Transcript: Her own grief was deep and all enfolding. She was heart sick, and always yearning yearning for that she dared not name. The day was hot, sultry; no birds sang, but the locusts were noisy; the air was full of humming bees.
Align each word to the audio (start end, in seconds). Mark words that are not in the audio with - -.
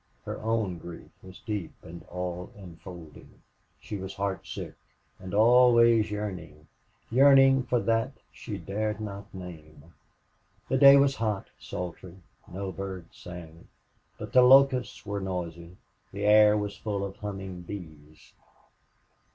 Her 0.25 0.41
own 0.41 0.79
grief 0.79 1.11
was 1.21 1.41
deep 1.45 1.73
and 1.83 2.01
all 2.09 2.51
enfolding. 2.57 3.43
She 3.79 3.97
was 3.97 4.15
heart 4.15 4.47
sick, 4.47 4.73
and 5.19 5.31
always 5.31 6.09
yearning 6.09 6.67
yearning 7.11 7.61
for 7.61 7.79
that 7.81 8.13
she 8.31 8.57
dared 8.57 8.99
not 8.99 9.31
name. 9.31 9.93
The 10.69 10.77
day 10.79 10.97
was 10.97 11.17
hot, 11.17 11.49
sultry; 11.59 12.17
no 12.47 12.71
birds 12.71 13.15
sang, 13.15 13.67
but 14.17 14.33
the 14.33 14.41
locusts 14.41 15.05
were 15.05 15.21
noisy; 15.21 15.77
the 16.11 16.25
air 16.25 16.57
was 16.57 16.75
full 16.75 17.05
of 17.05 17.17
humming 17.17 17.61
bees. 17.61 18.33